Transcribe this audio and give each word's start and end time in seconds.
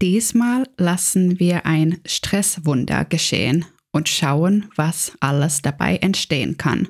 Diesmal 0.00 0.68
lassen 0.76 1.40
wir 1.40 1.66
ein 1.66 1.98
Stresswunder 2.06 3.04
geschehen 3.04 3.64
und 3.90 4.08
schauen, 4.08 4.66
was 4.76 5.10
alles 5.18 5.60
dabei 5.60 5.96
entstehen 5.96 6.56
kann. 6.56 6.86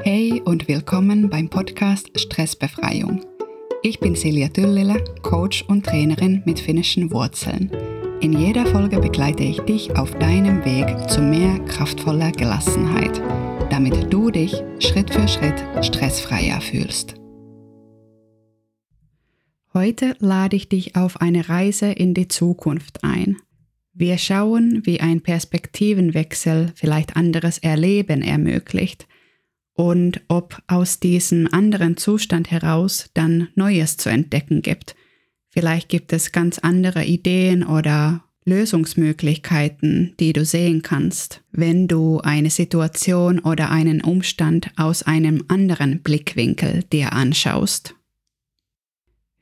Hey 0.00 0.42
und 0.44 0.66
willkommen 0.66 1.30
beim 1.30 1.48
Podcast 1.48 2.10
Stressbefreiung. 2.18 3.24
Ich 3.84 4.00
bin 4.00 4.16
Silja 4.16 4.48
Tüllile, 4.48 5.04
Coach 5.22 5.62
und 5.68 5.86
Trainerin 5.86 6.42
mit 6.44 6.58
finnischen 6.58 7.12
Wurzeln. 7.12 7.70
In 8.20 8.32
jeder 8.32 8.66
Folge 8.66 8.98
begleite 8.98 9.44
ich 9.44 9.60
dich 9.60 9.96
auf 9.96 10.10
deinem 10.18 10.64
Weg 10.64 11.08
zu 11.08 11.22
mehr 11.22 11.56
kraftvoller 11.66 12.32
Gelassenheit, 12.32 13.22
damit 13.70 14.12
du 14.12 14.32
dich 14.32 14.60
Schritt 14.80 15.14
für 15.14 15.28
Schritt 15.28 15.64
stressfreier 15.84 16.60
fühlst. 16.60 17.19
Heute 19.72 20.16
lade 20.18 20.56
ich 20.56 20.68
dich 20.68 20.96
auf 20.96 21.20
eine 21.20 21.48
Reise 21.48 21.92
in 21.92 22.12
die 22.12 22.26
Zukunft 22.26 23.04
ein. 23.04 23.36
Wir 23.92 24.18
schauen, 24.18 24.82
wie 24.84 25.00
ein 25.00 25.20
Perspektivenwechsel 25.20 26.72
vielleicht 26.74 27.16
anderes 27.16 27.58
Erleben 27.58 28.22
ermöglicht 28.22 29.06
und 29.74 30.22
ob 30.26 30.60
aus 30.66 30.98
diesem 30.98 31.46
anderen 31.52 31.96
Zustand 31.96 32.50
heraus 32.50 33.10
dann 33.14 33.48
Neues 33.54 33.96
zu 33.96 34.08
entdecken 34.08 34.62
gibt. 34.62 34.96
Vielleicht 35.48 35.88
gibt 35.88 36.12
es 36.12 36.32
ganz 36.32 36.58
andere 36.58 37.04
Ideen 37.04 37.64
oder 37.64 38.24
Lösungsmöglichkeiten, 38.44 40.14
die 40.18 40.32
du 40.32 40.44
sehen 40.44 40.82
kannst, 40.82 41.42
wenn 41.52 41.86
du 41.86 42.18
eine 42.20 42.50
Situation 42.50 43.38
oder 43.38 43.70
einen 43.70 44.00
Umstand 44.00 44.72
aus 44.76 45.04
einem 45.04 45.44
anderen 45.46 46.02
Blickwinkel 46.02 46.82
dir 46.92 47.12
anschaust. 47.12 47.94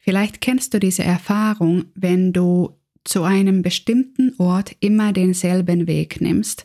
Vielleicht 0.08 0.40
kennst 0.40 0.72
du 0.72 0.80
diese 0.80 1.04
Erfahrung, 1.04 1.84
wenn 1.94 2.32
du 2.32 2.78
zu 3.04 3.24
einem 3.24 3.60
bestimmten 3.60 4.32
Ort 4.38 4.74
immer 4.80 5.12
denselben 5.12 5.86
Weg 5.86 6.22
nimmst 6.22 6.64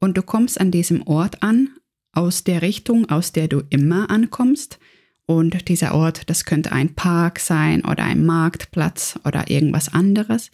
und 0.00 0.18
du 0.18 0.22
kommst 0.22 0.60
an 0.60 0.70
diesem 0.70 1.00
Ort 1.06 1.42
an, 1.42 1.70
aus 2.12 2.44
der 2.44 2.60
Richtung, 2.60 3.08
aus 3.08 3.32
der 3.32 3.48
du 3.48 3.62
immer 3.70 4.10
ankommst. 4.10 4.78
Und 5.24 5.66
dieser 5.70 5.94
Ort, 5.94 6.28
das 6.28 6.44
könnte 6.44 6.72
ein 6.72 6.94
Park 6.94 7.38
sein 7.40 7.82
oder 7.86 8.04
ein 8.04 8.26
Marktplatz 8.26 9.18
oder 9.24 9.48
irgendwas 9.48 9.94
anderes. 9.94 10.50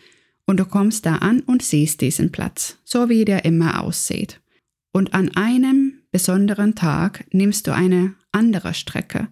Und 0.47 0.61
du 0.61 0.67
kommst 0.67 1.07
da 1.07 1.17
an 1.17 1.41
und 1.41 1.65
siehst 1.65 2.01
diesen 2.01 2.31
Platz, 2.31 2.79
so 2.85 3.09
wie 3.09 3.25
der 3.25 3.45
immer 3.45 3.83
aussieht. 3.83 4.41
Und 4.93 5.15
an 5.15 5.35
einem 5.35 5.95
besonderen 6.13 6.77
Tag 6.77 7.25
nimmst 7.33 7.67
du 7.67 7.75
eine 7.75 8.15
andere 8.31 8.73
Strecke 8.73 9.27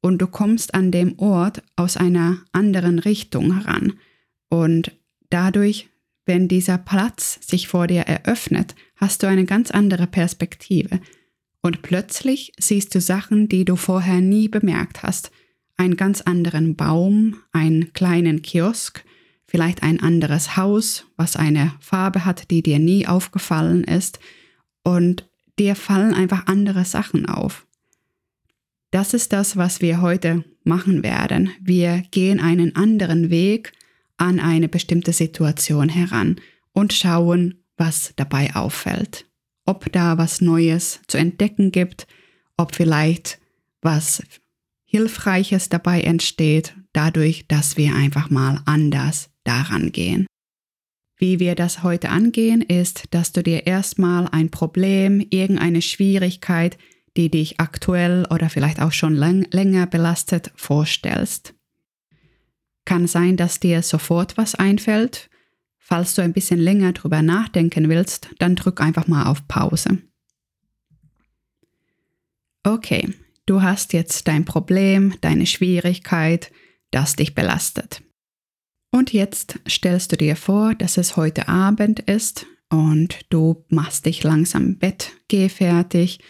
und 0.00 0.18
du 0.18 0.26
kommst 0.26 0.74
an 0.74 0.90
dem 0.90 1.18
Ort 1.18 1.62
aus 1.74 1.96
einer 1.96 2.38
anderen 2.52 2.98
Richtung 2.98 3.54
heran. 3.54 3.94
Und 4.48 4.92
dadurch, 5.30 5.88
wenn 6.24 6.48
dieser 6.48 6.78
Platz 6.78 7.38
sich 7.46 7.68
vor 7.68 7.86
dir 7.86 8.02
eröffnet, 8.02 8.74
hast 8.96 9.22
du 9.22 9.28
eine 9.28 9.44
ganz 9.44 9.70
andere 9.70 10.06
Perspektive. 10.06 11.00
Und 11.60 11.82
plötzlich 11.82 12.52
siehst 12.58 12.94
du 12.94 13.00
Sachen, 13.00 13.48
die 13.48 13.64
du 13.64 13.76
vorher 13.76 14.20
nie 14.20 14.48
bemerkt 14.48 15.02
hast. 15.02 15.30
Einen 15.76 15.96
ganz 15.96 16.20
anderen 16.20 16.76
Baum, 16.76 17.38
einen 17.52 17.92
kleinen 17.92 18.42
Kiosk, 18.42 19.04
vielleicht 19.46 19.82
ein 19.82 20.00
anderes 20.00 20.56
Haus, 20.56 21.06
was 21.16 21.36
eine 21.36 21.74
Farbe 21.80 22.24
hat, 22.24 22.50
die 22.50 22.62
dir 22.62 22.78
nie 22.78 23.06
aufgefallen 23.06 23.84
ist. 23.84 24.20
Und 24.84 25.28
dir 25.58 25.74
fallen 25.74 26.14
einfach 26.14 26.46
andere 26.46 26.84
Sachen 26.84 27.26
auf. 27.26 27.65
Das 28.90 29.14
ist 29.14 29.32
das, 29.32 29.56
was 29.56 29.80
wir 29.80 30.00
heute 30.00 30.44
machen 30.64 31.02
werden. 31.02 31.50
Wir 31.60 32.02
gehen 32.10 32.40
einen 32.40 32.76
anderen 32.76 33.30
Weg 33.30 33.72
an 34.16 34.40
eine 34.40 34.68
bestimmte 34.68 35.12
Situation 35.12 35.88
heran 35.88 36.40
und 36.72 36.92
schauen, 36.92 37.62
was 37.76 38.12
dabei 38.16 38.54
auffällt. 38.54 39.26
Ob 39.64 39.90
da 39.92 40.18
was 40.18 40.40
Neues 40.40 41.00
zu 41.08 41.18
entdecken 41.18 41.72
gibt, 41.72 42.06
ob 42.56 42.74
vielleicht 42.74 43.38
was 43.82 44.22
Hilfreiches 44.84 45.68
dabei 45.68 46.00
entsteht, 46.02 46.74
dadurch, 46.92 47.46
dass 47.48 47.76
wir 47.76 47.94
einfach 47.94 48.30
mal 48.30 48.62
anders 48.64 49.30
daran 49.44 49.92
gehen. 49.92 50.26
Wie 51.18 51.40
wir 51.40 51.54
das 51.54 51.82
heute 51.82 52.10
angehen, 52.10 52.62
ist, 52.62 53.04
dass 53.10 53.32
du 53.32 53.42
dir 53.42 53.66
erstmal 53.66 54.28
ein 54.28 54.50
Problem, 54.50 55.26
irgendeine 55.30 55.82
Schwierigkeit, 55.82 56.78
die 57.16 57.30
dich 57.30 57.60
aktuell 57.60 58.26
oder 58.30 58.50
vielleicht 58.50 58.80
auch 58.80 58.92
schon 58.92 59.14
lang, 59.14 59.46
länger 59.50 59.86
belastet 59.86 60.52
vorstellst. 60.54 61.54
Kann 62.84 63.06
sein, 63.06 63.36
dass 63.36 63.58
dir 63.58 63.82
sofort 63.82 64.36
was 64.36 64.54
einfällt. 64.54 65.28
Falls 65.78 66.14
du 66.14 66.22
ein 66.22 66.32
bisschen 66.32 66.58
länger 66.58 66.92
drüber 66.92 67.22
nachdenken 67.22 67.88
willst, 67.88 68.28
dann 68.38 68.56
drück 68.56 68.80
einfach 68.80 69.06
mal 69.06 69.26
auf 69.26 69.46
Pause. 69.48 69.98
Okay, 72.64 73.12
du 73.46 73.62
hast 73.62 73.92
jetzt 73.92 74.26
dein 74.26 74.44
Problem, 74.44 75.14
deine 75.20 75.46
Schwierigkeit, 75.46 76.50
das 76.90 77.14
dich 77.14 77.34
belastet. 77.34 78.02
Und 78.90 79.12
jetzt 79.12 79.60
stellst 79.68 80.12
du 80.12 80.16
dir 80.16 80.36
vor, 80.36 80.74
dass 80.74 80.96
es 80.96 81.16
heute 81.16 81.48
Abend 81.48 82.00
ist 82.00 82.46
und 82.70 83.20
du 83.30 83.64
machst 83.68 84.06
dich 84.06 84.22
langsam 84.22 84.78
Bett, 84.78 85.12
geh 85.28 85.48
fertig, 85.48 86.20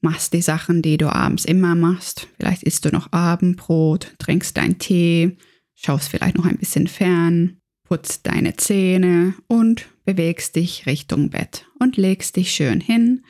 machst 0.00 0.32
die 0.32 0.42
Sachen, 0.42 0.82
die 0.82 0.96
du 0.96 1.12
abends 1.12 1.44
immer 1.44 1.74
machst. 1.74 2.28
Vielleicht 2.36 2.62
isst 2.62 2.84
du 2.84 2.90
noch 2.90 3.12
Abendbrot, 3.12 4.14
trinkst 4.18 4.56
deinen 4.56 4.78
Tee, 4.78 5.36
schaust 5.74 6.08
vielleicht 6.08 6.36
noch 6.36 6.46
ein 6.46 6.58
bisschen 6.58 6.86
fern, 6.86 7.58
putzt 7.84 8.26
deine 8.26 8.56
Zähne 8.56 9.34
und 9.46 9.86
bewegst 10.04 10.56
dich 10.56 10.86
Richtung 10.86 11.30
Bett 11.30 11.66
und 11.78 11.96
legst 11.96 12.36
dich 12.36 12.52
schön 12.52 12.80
hin 12.80 13.22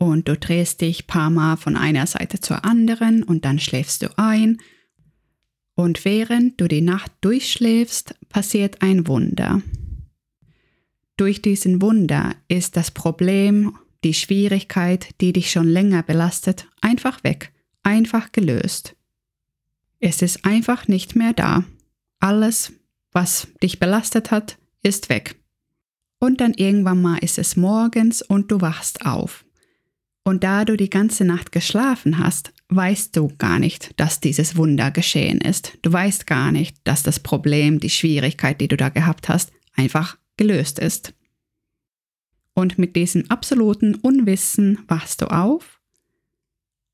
und 0.00 0.28
du 0.28 0.36
drehst 0.36 0.80
dich 0.80 1.06
paar 1.06 1.28
Mal 1.28 1.56
von 1.56 1.76
einer 1.76 2.06
Seite 2.06 2.40
zur 2.40 2.64
anderen 2.64 3.22
und 3.22 3.44
dann 3.44 3.58
schläfst 3.58 4.02
du 4.02 4.08
ein. 4.18 4.58
Und 5.74 6.06
während 6.06 6.58
du 6.60 6.68
die 6.68 6.80
Nacht 6.80 7.12
durchschläfst, 7.20 8.14
passiert 8.30 8.80
ein 8.80 9.06
Wunder. 9.06 9.60
Durch 11.18 11.42
diesen 11.42 11.82
Wunder 11.82 12.34
ist 12.48 12.78
das 12.78 12.90
Problem 12.90 13.76
die 14.04 14.14
Schwierigkeit, 14.14 15.08
die 15.20 15.32
dich 15.32 15.50
schon 15.50 15.68
länger 15.68 16.02
belastet, 16.02 16.66
einfach 16.80 17.22
weg, 17.24 17.52
einfach 17.82 18.32
gelöst. 18.32 18.96
Es 19.98 20.22
ist 20.22 20.44
einfach 20.44 20.88
nicht 20.88 21.14
mehr 21.14 21.32
da. 21.32 21.64
Alles, 22.18 22.72
was 23.12 23.48
dich 23.62 23.78
belastet 23.78 24.30
hat, 24.30 24.58
ist 24.82 25.08
weg. 25.08 25.36
Und 26.18 26.40
dann 26.40 26.54
irgendwann 26.54 27.02
mal 27.02 27.18
ist 27.18 27.38
es 27.38 27.56
morgens 27.56 28.22
und 28.22 28.50
du 28.50 28.60
wachst 28.60 29.04
auf. 29.04 29.44
Und 30.22 30.44
da 30.44 30.64
du 30.64 30.76
die 30.76 30.90
ganze 30.90 31.24
Nacht 31.24 31.50
geschlafen 31.50 32.18
hast, 32.18 32.52
weißt 32.68 33.16
du 33.16 33.32
gar 33.38 33.58
nicht, 33.58 33.98
dass 33.98 34.20
dieses 34.20 34.56
Wunder 34.56 34.90
geschehen 34.90 35.40
ist. 35.40 35.78
Du 35.82 35.92
weißt 35.92 36.26
gar 36.26 36.52
nicht, 36.52 36.76
dass 36.84 37.02
das 37.02 37.20
Problem, 37.20 37.80
die 37.80 37.90
Schwierigkeit, 37.90 38.60
die 38.60 38.68
du 38.68 38.76
da 38.76 38.90
gehabt 38.90 39.28
hast, 39.28 39.50
einfach 39.74 40.18
gelöst 40.36 40.78
ist. 40.78 41.14
Und 42.60 42.76
mit 42.76 42.94
diesem 42.94 43.30
absoluten 43.30 43.94
Unwissen 43.94 44.80
wachst 44.86 45.22
du 45.22 45.30
auf. 45.30 45.80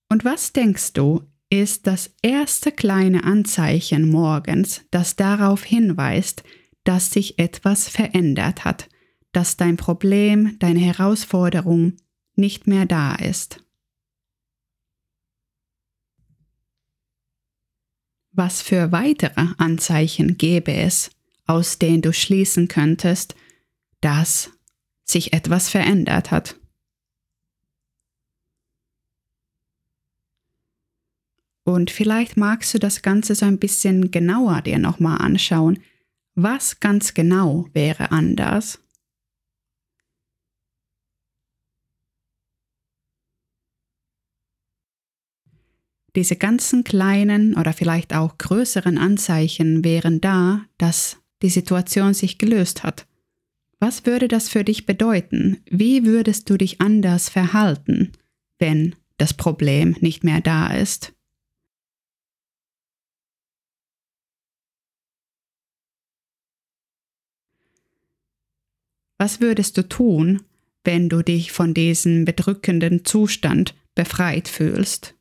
Und 0.08 0.24
was 0.24 0.52
denkst 0.52 0.92
du, 0.92 1.24
ist 1.50 1.88
das 1.88 2.14
erste 2.22 2.70
kleine 2.70 3.24
Anzeichen 3.24 4.08
morgens, 4.08 4.82
das 4.92 5.16
darauf 5.16 5.64
hinweist, 5.64 6.44
dass 6.84 7.10
sich 7.10 7.40
etwas 7.40 7.88
verändert 7.88 8.64
hat, 8.64 8.88
dass 9.32 9.56
dein 9.56 9.76
Problem, 9.76 10.56
deine 10.60 10.78
Herausforderung 10.78 11.94
nicht 12.36 12.68
mehr 12.68 12.86
da 12.86 13.16
ist. 13.16 13.58
Was 18.30 18.62
für 18.62 18.92
weitere 18.92 19.48
Anzeichen 19.58 20.38
gäbe 20.38 20.72
es, 20.72 21.10
aus 21.44 21.80
denen 21.80 22.02
du 22.02 22.12
schließen 22.12 22.68
könntest, 22.68 23.34
dass 24.00 24.55
sich 25.06 25.32
etwas 25.32 25.70
verändert 25.70 26.30
hat. 26.30 26.56
Und 31.64 31.90
vielleicht 31.90 32.36
magst 32.36 32.74
du 32.74 32.78
das 32.78 33.02
Ganze 33.02 33.34
so 33.34 33.44
ein 33.46 33.58
bisschen 33.58 34.10
genauer 34.10 34.62
dir 34.62 34.78
nochmal 34.78 35.18
anschauen. 35.18 35.82
Was 36.34 36.78
ganz 36.78 37.14
genau 37.14 37.66
wäre 37.72 38.12
anders? 38.12 38.80
Diese 46.14 46.36
ganzen 46.36 46.84
kleinen 46.84 47.56
oder 47.56 47.72
vielleicht 47.72 48.14
auch 48.14 48.38
größeren 48.38 48.96
Anzeichen 48.96 49.84
wären 49.84 50.20
da, 50.20 50.64
dass 50.78 51.18
die 51.42 51.50
Situation 51.50 52.14
sich 52.14 52.38
gelöst 52.38 52.84
hat. 52.84 53.06
Was 53.78 54.06
würde 54.06 54.26
das 54.26 54.48
für 54.48 54.64
dich 54.64 54.86
bedeuten? 54.86 55.62
Wie 55.70 56.04
würdest 56.04 56.48
du 56.48 56.56
dich 56.56 56.80
anders 56.80 57.28
verhalten, 57.28 58.12
wenn 58.58 58.94
das 59.18 59.34
Problem 59.34 59.96
nicht 60.00 60.24
mehr 60.24 60.40
da 60.40 60.68
ist? 60.68 61.12
Was 69.18 69.40
würdest 69.40 69.76
du 69.78 69.88
tun, 69.88 70.42
wenn 70.84 71.08
du 71.08 71.22
dich 71.22 71.52
von 71.52 71.74
diesem 71.74 72.24
bedrückenden 72.24 73.04
Zustand 73.04 73.74
befreit 73.94 74.48
fühlst? 74.48 75.15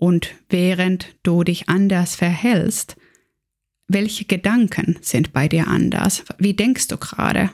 Und 0.00 0.34
während 0.48 1.14
du 1.22 1.44
dich 1.44 1.68
anders 1.68 2.16
verhältst, 2.16 2.96
welche 3.86 4.24
Gedanken 4.24 4.96
sind 5.02 5.34
bei 5.34 5.46
dir 5.46 5.68
anders? 5.68 6.24
Wie 6.38 6.54
denkst 6.54 6.88
du 6.88 6.96
gerade? 6.96 7.50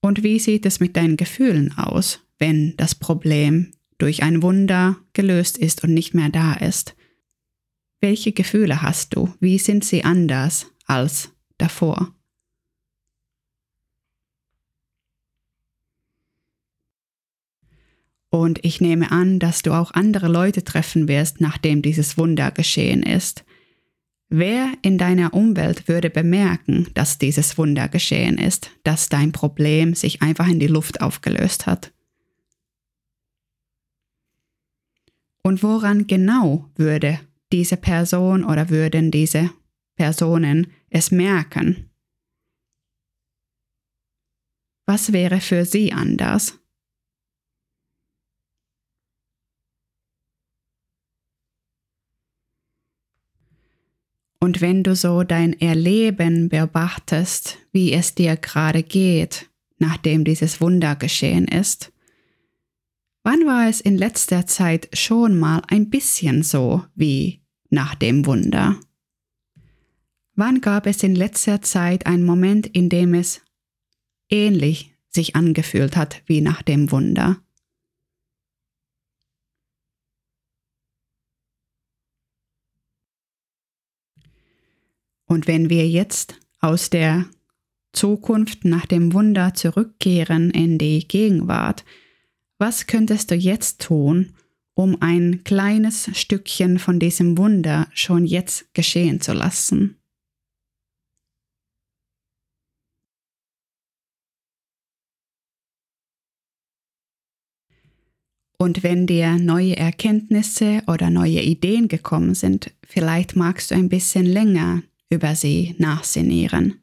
Und 0.00 0.24
wie 0.24 0.40
sieht 0.40 0.66
es 0.66 0.80
mit 0.80 0.96
deinen 0.96 1.16
Gefühlen 1.16 1.72
aus, 1.78 2.26
wenn 2.40 2.76
das 2.76 2.96
Problem 2.96 3.70
durch 3.98 4.24
ein 4.24 4.42
Wunder 4.42 4.96
gelöst 5.12 5.56
ist 5.56 5.84
und 5.84 5.94
nicht 5.94 6.14
mehr 6.14 6.30
da 6.30 6.54
ist? 6.54 6.96
Welche 8.00 8.32
Gefühle 8.32 8.82
hast 8.82 9.14
du? 9.14 9.32
Wie 9.38 9.60
sind 9.60 9.84
sie 9.84 10.02
anders 10.02 10.66
als 10.86 11.30
davor? 11.58 12.17
Und 18.30 18.64
ich 18.64 18.80
nehme 18.80 19.10
an, 19.10 19.38
dass 19.38 19.62
du 19.62 19.72
auch 19.72 19.92
andere 19.92 20.28
Leute 20.28 20.62
treffen 20.62 21.08
wirst, 21.08 21.40
nachdem 21.40 21.80
dieses 21.82 22.18
Wunder 22.18 22.50
geschehen 22.50 23.02
ist. 23.02 23.44
Wer 24.28 24.72
in 24.82 24.98
deiner 24.98 25.32
Umwelt 25.32 25.88
würde 25.88 26.10
bemerken, 26.10 26.88
dass 26.92 27.16
dieses 27.16 27.56
Wunder 27.56 27.88
geschehen 27.88 28.36
ist, 28.36 28.70
dass 28.84 29.08
dein 29.08 29.32
Problem 29.32 29.94
sich 29.94 30.20
einfach 30.20 30.46
in 30.46 30.60
die 30.60 30.66
Luft 30.66 31.00
aufgelöst 31.00 31.66
hat? 31.66 31.92
Und 35.42 35.62
woran 35.62 36.06
genau 36.06 36.68
würde 36.76 37.20
diese 37.52 37.78
Person 37.78 38.44
oder 38.44 38.68
würden 38.68 39.10
diese 39.10 39.50
Personen 39.96 40.66
es 40.90 41.10
merken? 41.10 41.88
Was 44.84 45.12
wäre 45.14 45.40
für 45.40 45.64
sie 45.64 45.94
anders? 45.94 46.58
Und 54.40 54.60
wenn 54.60 54.82
du 54.82 54.94
so 54.94 55.24
dein 55.24 55.58
Erleben 55.60 56.48
beobachtest, 56.48 57.58
wie 57.72 57.92
es 57.92 58.14
dir 58.14 58.36
gerade 58.36 58.82
geht, 58.82 59.48
nachdem 59.78 60.24
dieses 60.24 60.60
Wunder 60.60 60.94
geschehen 60.96 61.48
ist, 61.48 61.92
wann 63.24 63.46
war 63.46 63.68
es 63.68 63.80
in 63.80 63.98
letzter 63.98 64.46
Zeit 64.46 64.88
schon 64.92 65.38
mal 65.38 65.62
ein 65.68 65.90
bisschen 65.90 66.42
so 66.42 66.84
wie 66.94 67.40
nach 67.70 67.94
dem 67.94 68.26
Wunder? 68.26 68.78
Wann 70.34 70.60
gab 70.60 70.86
es 70.86 71.02
in 71.02 71.16
letzter 71.16 71.62
Zeit 71.62 72.06
einen 72.06 72.24
Moment, 72.24 72.68
in 72.68 72.88
dem 72.88 73.14
es 73.14 73.42
ähnlich 74.30 74.94
sich 75.08 75.34
angefühlt 75.34 75.96
hat 75.96 76.22
wie 76.26 76.40
nach 76.40 76.62
dem 76.62 76.92
Wunder? 76.92 77.42
Und 85.28 85.46
wenn 85.46 85.68
wir 85.68 85.86
jetzt 85.86 86.40
aus 86.58 86.88
der 86.88 87.26
Zukunft 87.92 88.64
nach 88.64 88.86
dem 88.86 89.12
Wunder 89.12 89.52
zurückkehren 89.54 90.50
in 90.50 90.78
die 90.78 91.06
Gegenwart, 91.06 91.84
was 92.58 92.86
könntest 92.86 93.30
du 93.30 93.34
jetzt 93.34 93.80
tun, 93.82 94.34
um 94.74 94.96
ein 95.00 95.44
kleines 95.44 96.10
Stückchen 96.18 96.78
von 96.78 96.98
diesem 96.98 97.36
Wunder 97.36 97.88
schon 97.92 98.24
jetzt 98.24 98.72
geschehen 98.74 99.20
zu 99.20 99.34
lassen? 99.34 99.96
Und 108.56 108.82
wenn 108.82 109.06
dir 109.06 109.36
neue 109.36 109.76
Erkenntnisse 109.76 110.82
oder 110.88 111.10
neue 111.10 111.42
Ideen 111.42 111.86
gekommen 111.86 112.34
sind, 112.34 112.72
vielleicht 112.82 113.36
magst 113.36 113.70
du 113.70 113.76
ein 113.76 113.88
bisschen 113.88 114.26
länger 114.26 114.82
über 115.10 115.34
sie 115.34 115.74
nachsinnieren 115.78 116.82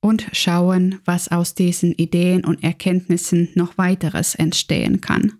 und 0.00 0.26
schauen, 0.32 1.00
was 1.04 1.28
aus 1.28 1.54
diesen 1.54 1.92
Ideen 1.92 2.44
und 2.44 2.62
Erkenntnissen 2.62 3.48
noch 3.54 3.76
weiteres 3.76 4.34
entstehen 4.34 5.00
kann. 5.00 5.32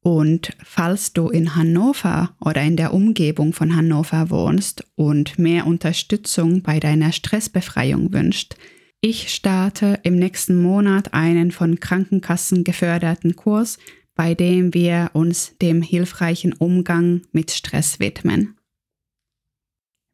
Und 0.00 0.56
falls 0.64 1.12
du 1.12 1.28
in 1.28 1.56
Hannover 1.56 2.36
oder 2.40 2.62
in 2.62 2.76
der 2.76 2.94
Umgebung 2.94 3.52
von 3.52 3.74
Hannover 3.74 4.30
wohnst 4.30 4.86
und 4.94 5.38
mehr 5.38 5.66
Unterstützung 5.66 6.62
bei 6.62 6.78
deiner 6.80 7.12
Stressbefreiung 7.12 8.12
wünscht, 8.12 8.54
ich 9.00 9.32
starte 9.32 10.00
im 10.02 10.16
nächsten 10.16 10.60
Monat 10.60 11.14
einen 11.14 11.50
von 11.50 11.78
Krankenkassen 11.78 12.64
geförderten 12.64 13.36
Kurs, 13.36 13.78
bei 14.14 14.34
dem 14.34 14.74
wir 14.74 15.10
uns 15.12 15.56
dem 15.60 15.82
hilfreichen 15.82 16.52
Umgang 16.52 17.22
mit 17.32 17.50
Stress 17.50 18.00
widmen. 18.00 18.57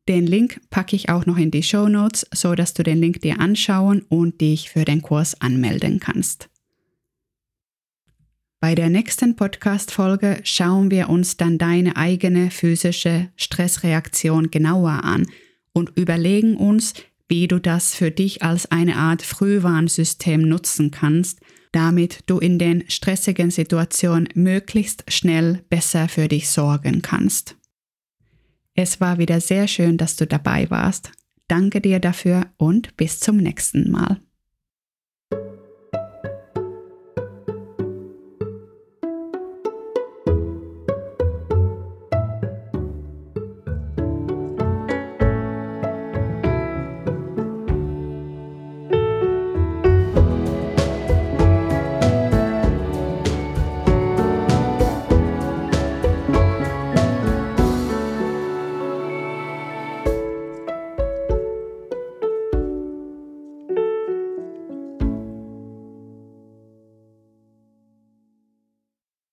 Den 0.10 0.26
Link 0.26 0.60
packe 0.72 0.96
ich 0.96 1.10
auch 1.10 1.28
noch 1.28 1.38
in 1.38 1.52
die 1.52 1.62
Show 1.62 1.88
Notes, 1.88 2.26
so 2.34 2.56
dass 2.56 2.74
du 2.74 2.82
den 2.82 3.00
Link 3.00 3.22
dir 3.22 3.40
anschauen 3.40 4.02
und 4.10 4.42
dich 4.42 4.72
für 4.72 4.86
den 4.86 5.04
Kurs 5.04 5.40
anmelden 5.40 6.00
kannst. 6.00 6.50
Bei 8.60 8.74
der 8.74 8.90
nächsten 8.90 9.36
Podcast-Folge 9.36 10.40
schauen 10.44 10.90
wir 10.90 11.10
uns 11.10 11.38
dann 11.38 11.60
deine 11.60 11.96
eigene 11.96 12.50
physische 12.50 13.30
Stressreaktion 13.36 14.50
genauer 14.50 15.04
an 15.04 15.28
und 15.74 15.98
überlegen 15.98 16.58
uns, 16.58 16.94
wie 17.28 17.48
du 17.48 17.60
das 17.60 17.96
für 17.96 18.12
dich 18.12 18.44
als 18.44 18.70
eine 18.72 18.98
Art 18.98 19.22
Frühwarnsystem 19.22 20.42
nutzen 20.42 20.92
kannst, 20.92 21.40
damit 21.72 22.20
du 22.26 22.40
in 22.40 22.60
den 22.60 22.90
stressigen 22.90 23.52
Situationen 23.52 24.28
möglichst 24.34 25.06
schnell 25.12 25.64
besser 25.70 26.10
für 26.10 26.28
dich 26.28 26.50
sorgen 26.50 27.02
kannst. 27.02 27.56
Es 28.74 29.00
war 29.00 29.18
wieder 29.18 29.40
sehr 29.40 29.68
schön, 29.68 29.98
dass 29.98 30.16
du 30.16 30.28
dabei 30.28 30.70
warst. 30.70 31.12
Danke 31.48 31.82
dir 31.82 32.00
dafür 32.00 32.48
und 32.58 32.96
bis 32.98 33.20
zum 33.20 33.38
nächsten 33.38 33.92
Mal. 33.92 34.22